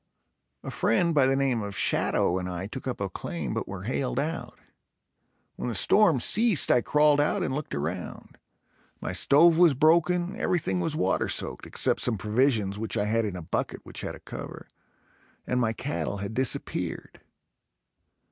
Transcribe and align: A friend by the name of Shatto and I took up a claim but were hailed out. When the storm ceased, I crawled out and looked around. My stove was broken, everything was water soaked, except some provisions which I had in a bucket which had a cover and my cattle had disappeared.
A 0.63 0.71
friend 0.71 1.13
by 1.13 1.27
the 1.27 1.35
name 1.35 1.61
of 1.61 1.77
Shatto 1.77 2.39
and 2.39 2.49
I 2.49 2.65
took 2.65 2.87
up 2.87 2.99
a 2.99 3.07
claim 3.07 3.53
but 3.53 3.67
were 3.67 3.83
hailed 3.83 4.19
out. 4.19 4.59
When 5.57 5.69
the 5.69 5.75
storm 5.75 6.19
ceased, 6.19 6.71
I 6.71 6.81
crawled 6.81 7.21
out 7.21 7.43
and 7.43 7.53
looked 7.53 7.75
around. 7.75 8.39
My 8.99 9.13
stove 9.13 9.59
was 9.59 9.75
broken, 9.75 10.35
everything 10.39 10.79
was 10.79 10.95
water 10.95 11.27
soaked, 11.29 11.67
except 11.67 11.99
some 11.99 12.17
provisions 12.17 12.79
which 12.79 12.97
I 12.97 13.05
had 13.05 13.25
in 13.25 13.35
a 13.35 13.43
bucket 13.43 13.81
which 13.85 14.01
had 14.01 14.15
a 14.15 14.19
cover 14.19 14.67
and 15.45 15.59
my 15.61 15.71
cattle 15.71 16.17
had 16.17 16.33
disappeared. 16.33 17.21